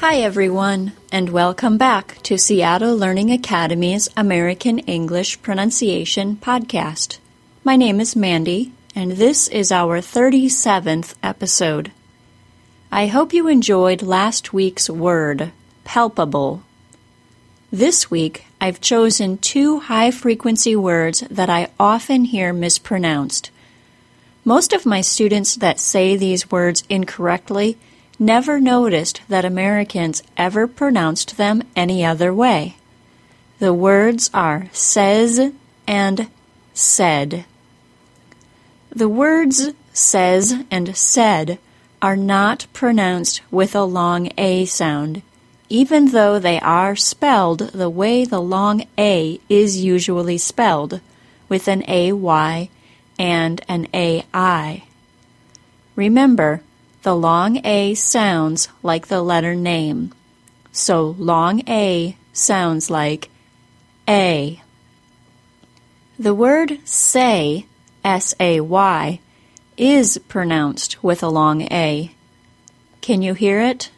Hi, 0.00 0.18
everyone, 0.18 0.92
and 1.10 1.28
welcome 1.28 1.76
back 1.76 2.22
to 2.22 2.38
Seattle 2.38 2.96
Learning 2.96 3.32
Academy's 3.32 4.08
American 4.16 4.78
English 4.78 5.42
Pronunciation 5.42 6.36
Podcast. 6.36 7.18
My 7.64 7.74
name 7.74 8.00
is 8.00 8.14
Mandy, 8.14 8.70
and 8.94 9.10
this 9.10 9.48
is 9.48 9.72
our 9.72 10.00
37th 10.00 11.14
episode. 11.20 11.90
I 12.92 13.08
hope 13.08 13.32
you 13.32 13.48
enjoyed 13.48 14.00
last 14.02 14.52
week's 14.52 14.88
word, 14.88 15.50
palpable. 15.82 16.62
This 17.72 18.08
week, 18.08 18.44
I've 18.60 18.80
chosen 18.80 19.36
two 19.38 19.80
high 19.80 20.12
frequency 20.12 20.76
words 20.76 21.24
that 21.28 21.50
I 21.50 21.70
often 21.80 22.26
hear 22.26 22.52
mispronounced. 22.52 23.50
Most 24.44 24.72
of 24.72 24.86
my 24.86 25.00
students 25.00 25.56
that 25.56 25.80
say 25.80 26.16
these 26.16 26.52
words 26.52 26.84
incorrectly 26.88 27.76
never 28.18 28.60
noticed 28.60 29.20
that 29.28 29.44
Americans 29.44 30.22
ever 30.36 30.66
pronounced 30.66 31.36
them 31.36 31.62
any 31.76 32.04
other 32.04 32.34
way. 32.34 32.76
The 33.58 33.72
words 33.72 34.30
are 34.34 34.68
says 34.72 35.52
and 35.86 36.30
said. 36.74 37.44
The 38.90 39.08
words 39.08 39.70
says 39.92 40.54
and 40.70 40.96
said 40.96 41.58
are 42.00 42.16
not 42.16 42.66
pronounced 42.72 43.40
with 43.50 43.74
a 43.74 43.82
long 43.82 44.30
A 44.38 44.64
sound, 44.64 45.22
even 45.68 46.12
though 46.12 46.38
they 46.38 46.60
are 46.60 46.96
spelled 46.96 47.58
the 47.58 47.90
way 47.90 48.24
the 48.24 48.40
long 48.40 48.86
A 48.96 49.40
is 49.48 49.82
usually 49.82 50.38
spelled, 50.38 51.00
with 51.48 51.66
an 51.66 51.82
AY 51.88 52.70
and 53.18 53.60
an 53.68 53.88
AI. 53.92 54.84
Remember, 55.96 56.62
the 57.02 57.14
long 57.14 57.64
A 57.64 57.94
sounds 57.94 58.68
like 58.82 59.06
the 59.06 59.22
letter 59.22 59.54
name. 59.54 60.12
So 60.72 61.14
long 61.18 61.62
A 61.68 62.16
sounds 62.32 62.90
like 62.90 63.30
A. 64.08 64.62
The 66.18 66.34
word 66.34 66.80
say, 66.84 67.66
S 68.04 68.34
A 68.40 68.60
Y, 68.60 69.20
is 69.76 70.20
pronounced 70.28 71.02
with 71.02 71.22
a 71.22 71.28
long 71.28 71.62
A. 71.62 72.10
Can 73.00 73.22
you 73.22 73.34
hear 73.34 73.60
it? 73.60 73.90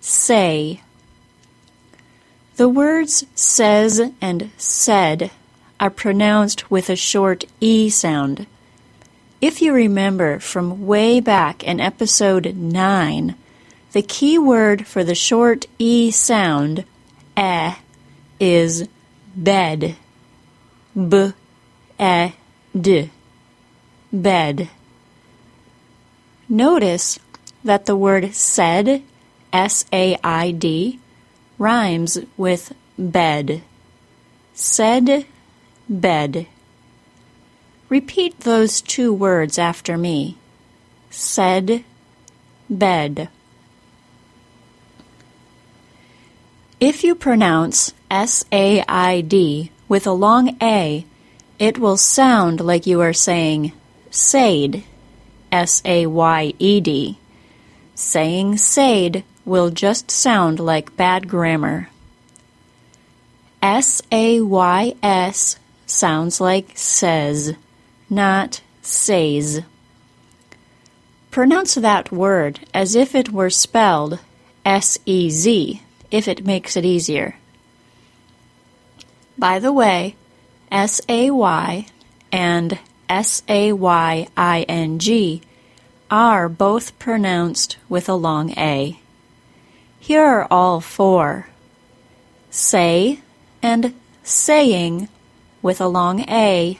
Say. 0.00 0.80
The 2.56 2.68
words 2.68 3.26
says 3.34 4.00
and 4.20 4.50
said 4.56 5.30
are 5.78 5.90
pronounced 5.90 6.70
with 6.70 6.88
a 6.88 6.96
short 6.96 7.44
E 7.60 7.90
sound. 7.90 8.46
If 9.44 9.60
you 9.60 9.74
remember 9.74 10.38
from 10.38 10.86
way 10.86 11.20
back 11.20 11.62
in 11.62 11.78
episode 11.78 12.56
9, 12.56 13.34
the 13.92 14.00
key 14.00 14.38
word 14.38 14.86
for 14.86 15.04
the 15.04 15.14
short 15.14 15.66
E 15.78 16.10
sound, 16.10 16.86
eh, 17.36 17.74
is 18.40 18.88
bed. 19.36 19.96
B, 20.96 21.34
e, 22.00 22.32
d. 22.74 23.10
Bed. 24.10 24.70
Notice 26.48 27.18
that 27.62 27.84
the 27.84 27.96
word 27.96 28.34
said, 28.34 29.02
S 29.52 29.84
A 29.92 30.16
I 30.24 30.52
D, 30.52 31.00
rhymes 31.58 32.16
with 32.38 32.72
bed. 32.98 33.62
Said, 34.54 35.26
bed. 35.86 36.46
Repeat 37.88 38.40
those 38.40 38.80
two 38.80 39.12
words 39.12 39.58
after 39.58 39.96
me. 39.98 40.38
Said, 41.10 41.84
bed. 42.68 43.28
If 46.80 47.04
you 47.04 47.14
pronounce 47.14 47.92
S 48.10 48.44
A 48.50 48.82
I 48.88 49.20
D 49.20 49.70
with 49.88 50.06
a 50.06 50.12
long 50.12 50.56
A, 50.62 51.06
it 51.58 51.78
will 51.78 51.96
sound 51.96 52.60
like 52.60 52.86
you 52.86 53.00
are 53.00 53.12
saying 53.12 53.72
Sayed, 54.10 54.84
S 55.52 55.82
A 55.84 56.06
Y 56.06 56.54
E 56.58 56.80
D. 56.80 57.18
Saying 57.94 58.56
Sayed 58.56 59.24
will 59.44 59.70
just 59.70 60.10
sound 60.10 60.58
like 60.58 60.96
bad 60.96 61.28
grammar. 61.28 61.90
S 63.62 64.02
A 64.10 64.40
Y 64.40 64.94
S 65.02 65.58
sounds 65.86 66.40
like 66.40 66.72
says 66.74 67.54
not 68.14 68.60
says. 68.82 69.62
Pronounce 71.30 71.74
that 71.74 72.12
word 72.12 72.60
as 72.72 72.94
if 72.94 73.14
it 73.14 73.32
were 73.32 73.50
spelled 73.50 74.20
S 74.64 74.98
E 75.04 75.30
Z, 75.30 75.82
if 76.10 76.28
it 76.28 76.46
makes 76.46 76.76
it 76.76 76.84
easier. 76.84 77.36
By 79.36 79.58
the 79.58 79.72
way, 79.72 80.16
S 80.70 81.00
A 81.08 81.30
Y 81.30 81.86
and 82.30 82.78
S 83.08 83.42
A 83.48 83.72
Y 83.72 84.28
I 84.36 84.62
N 84.62 84.98
G 84.98 85.42
are 86.10 86.48
both 86.48 86.98
pronounced 86.98 87.76
with 87.88 88.08
a 88.08 88.14
long 88.14 88.50
A. 88.56 89.00
Here 89.98 90.22
are 90.22 90.46
all 90.50 90.80
four 90.80 91.48
say 92.50 93.18
and 93.62 93.92
saying 94.22 95.08
with 95.60 95.80
a 95.80 95.88
long 95.88 96.20
A 96.28 96.78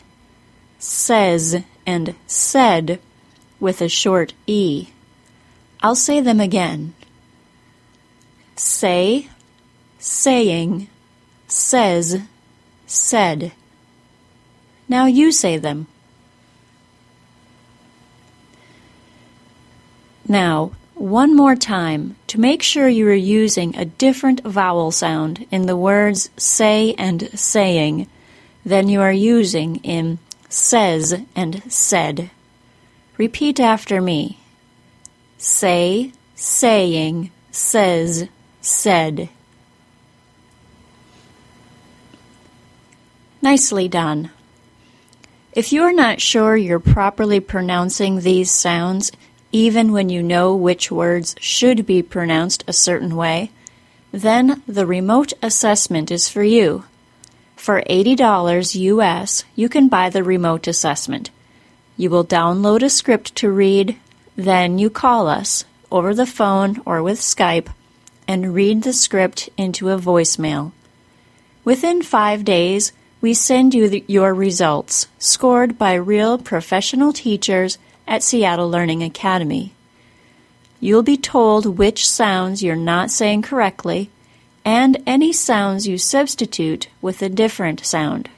says, 0.85 1.63
and 1.87 2.15
said 2.27 3.01
with 3.59 3.81
a 3.81 3.89
short 3.89 4.35
E. 4.47 4.89
I'll 5.83 5.95
say 5.95 6.21
them 6.21 6.41
again. 6.41 6.95
Say, 8.57 9.29
saying, 9.99 10.89
says, 11.49 12.21
said. 12.87 13.53
Now 14.87 15.07
you 15.07 15.33
say 15.33 15.57
them. 15.57 15.87
Now, 20.29 20.73
one 20.95 21.35
more 21.35 21.57
time 21.57 22.17
to 22.27 22.39
make 22.39 22.63
sure 22.63 22.89
you 22.89 23.09
are 23.09 23.15
using 23.15 23.75
a 23.77 23.87
different 23.87 24.43
vowel 24.45 24.91
sound 24.91 25.47
in 25.51 25.67
the 25.67 25.77
words 25.77 26.29
say 26.37 26.95
and 26.99 27.29
saying 27.39 28.07
than 28.65 28.89
you 28.89 29.01
are 29.01 29.13
using 29.13 29.77
in 29.77 30.19
says, 30.55 31.21
and 31.35 31.61
said. 31.71 32.31
Repeat 33.19 33.59
after 33.59 34.01
me. 34.01 34.39
Say, 35.37 36.13
saying, 36.37 37.33
says, 37.51 38.29
said. 38.61 39.29
Nicely 43.43 43.89
done. 43.89 44.31
If 45.53 45.73
you're 45.73 45.93
not 45.93 46.21
sure 46.21 46.57
you're 46.57 46.79
properly 46.79 47.41
pronouncing 47.41 48.21
these 48.21 48.51
sounds, 48.53 49.11
even 49.51 49.91
when 49.91 50.09
you 50.09 50.23
know 50.23 50.55
which 50.55 50.91
words 50.91 51.35
should 51.41 51.85
be 51.85 52.01
pronounced 52.01 52.63
a 52.69 52.73
certain 52.73 53.17
way, 53.17 53.51
then 54.13 54.63
the 54.69 54.87
remote 54.87 55.33
assessment 55.43 56.13
is 56.13 56.29
for 56.29 56.45
you. 56.45 56.85
For 57.65 57.81
$80 57.89 58.75
US, 58.75 59.45
you 59.57 59.71
can 59.71 59.89
buy 59.89 60.11
the 60.11 60.23
remote 60.23 60.67
assessment. 60.69 61.31
You 61.97 62.11
will 62.11 62.23
download 62.27 62.83
a 62.83 62.91
script 62.91 63.35
to 63.37 63.51
read, 63.51 63.97
then 64.37 64.79
you 64.79 64.91
call 64.91 65.29
us 65.29 65.65
over 65.91 66.13
the 66.13 66.27
phone 66.27 66.83
or 66.85 67.03
with 67.03 67.19
Skype 67.19 67.69
and 68.29 68.53
read 68.53 68.83
the 68.83 68.93
script 68.93 69.49
into 69.57 69.89
a 69.89 69.99
voicemail. 69.99 70.73
Within 71.65 72.03
five 72.03 72.45
days, 72.45 72.93
we 73.23 73.33
send 73.33 73.73
you 73.73 73.89
the, 73.89 74.05
your 74.07 74.35
results, 74.35 75.09
scored 75.19 75.79
by 75.79 75.95
real 75.95 76.37
professional 76.37 77.15
teachers 77.15 77.79
at 78.07 78.23
Seattle 78.23 78.69
Learning 78.69 79.03
Academy. 79.03 79.73
You'll 80.81 81.03
be 81.03 81.17
told 81.17 81.79
which 81.79 82.07
sounds 82.07 82.63
you're 82.63 82.77
not 82.77 83.11
saying 83.11 83.41
correctly 83.41 84.11
and 84.65 85.03
any 85.07 85.33
sounds 85.33 85.87
you 85.87 85.99
substitute 85.99 86.89
with 87.03 87.21
a 87.21 87.29
different 87.29 87.85
sound. 87.85 88.29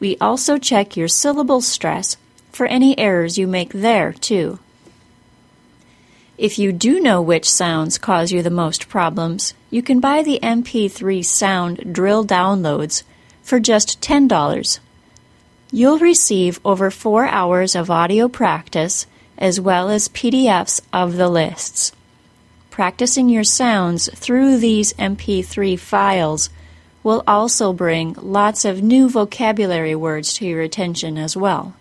We 0.00 0.16
also 0.20 0.58
check 0.58 0.96
your 0.96 1.08
syllable 1.08 1.60
stress 1.60 2.16
for 2.50 2.66
any 2.66 2.98
errors 2.98 3.38
you 3.38 3.46
make 3.46 3.72
there, 3.72 4.12
too. 4.12 4.58
If 6.36 6.58
you 6.58 6.72
do 6.72 6.98
know 6.98 7.22
which 7.22 7.48
sounds 7.48 7.98
cause 7.98 8.32
you 8.32 8.42
the 8.42 8.50
most 8.50 8.88
problems, 8.88 9.54
you 9.70 9.80
can 9.80 10.00
buy 10.00 10.22
the 10.22 10.40
MP3 10.42 11.24
sound 11.24 11.94
drill 11.94 12.24
downloads 12.24 13.04
for 13.42 13.60
just 13.60 14.00
$10. 14.00 14.80
You'll 15.70 15.98
receive 15.98 16.60
over 16.64 16.90
four 16.90 17.26
hours 17.26 17.76
of 17.76 17.90
audio 17.90 18.28
practice 18.28 19.06
as 19.38 19.60
well 19.60 19.88
as 19.88 20.08
PDFs 20.08 20.80
of 20.92 21.16
the 21.16 21.28
lists. 21.28 21.92
Practicing 22.72 23.28
your 23.28 23.44
sounds 23.44 24.08
through 24.14 24.56
these 24.56 24.94
MP3 24.94 25.78
files 25.78 26.48
will 27.02 27.22
also 27.26 27.74
bring 27.74 28.14
lots 28.14 28.64
of 28.64 28.82
new 28.82 29.10
vocabulary 29.10 29.94
words 29.94 30.32
to 30.32 30.46
your 30.46 30.62
attention 30.62 31.18
as 31.18 31.36
well. 31.36 31.74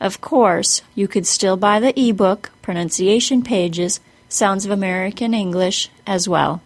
Of 0.00 0.20
course, 0.20 0.82
you 0.94 1.08
could 1.08 1.26
still 1.26 1.56
buy 1.56 1.80
the 1.80 1.92
ebook, 1.98 2.52
pronunciation 2.62 3.42
pages, 3.42 3.98
Sounds 4.28 4.64
of 4.64 4.70
American 4.70 5.34
English 5.34 5.90
as 6.06 6.28
well. 6.28 6.62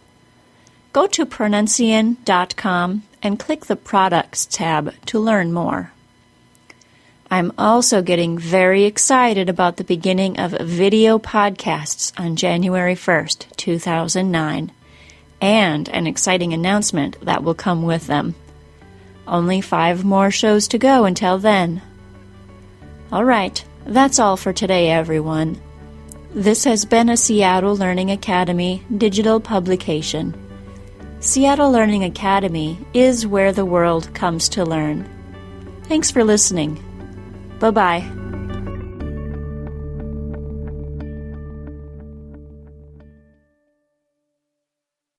Go 0.93 1.07
to 1.07 1.25
pronuncian.com 1.25 3.05
and 3.23 3.39
click 3.39 3.65
the 3.65 3.77
Products 3.77 4.45
tab 4.45 4.93
to 5.07 5.19
learn 5.19 5.51
more. 5.51 5.94
I'm 7.35 7.51
also 7.59 8.01
getting 8.01 8.39
very 8.39 8.85
excited 8.85 9.49
about 9.49 9.77
the 9.77 9.83
beginning 9.83 10.39
of 10.39 10.53
video 10.53 11.19
podcasts 11.19 12.13
on 12.17 12.37
January 12.37 12.95
1st, 12.95 13.57
2009, 13.57 14.71
and 15.41 15.89
an 15.89 16.07
exciting 16.07 16.53
announcement 16.53 17.21
that 17.23 17.43
will 17.43 17.57
come 17.57 17.83
with 17.83 18.07
them. 18.07 18.37
Only 19.27 19.61
five 19.63 20.05
more 20.05 20.31
shows 20.31 20.69
to 20.69 20.79
go 20.79 21.07
until 21.07 21.39
then. 21.39 21.83
All 23.11 23.25
right, 23.25 23.65
that's 23.85 24.21
all 24.21 24.37
for 24.37 24.53
today, 24.53 24.93
everyone. 24.93 25.61
This 26.35 26.63
has 26.63 26.85
been 26.85 27.09
a 27.09 27.17
Seattle 27.17 27.77
Learning 27.77 28.13
Academy 28.13 28.85
digital 28.97 29.41
publication. 29.41 30.37
Seattle 31.19 31.73
Learning 31.73 32.05
Academy 32.05 32.79
is 32.95 33.27
where 33.27 33.51
the 33.51 33.67
world 33.67 34.15
comes 34.15 34.49
to 34.51 34.65
learn. 34.65 35.05
Thanks 35.89 36.13
for 36.13 36.23
listening. 36.23 36.81
Bye 37.65 37.71
bye. 37.71 38.24